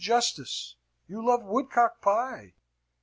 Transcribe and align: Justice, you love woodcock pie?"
Justice, 0.03 0.77
you 1.07 1.23
love 1.23 1.43
woodcock 1.43 2.01
pie?" 2.01 2.55